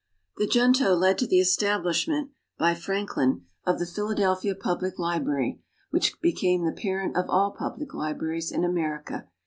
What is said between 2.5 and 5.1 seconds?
by Franklin, of the Philadelphia Public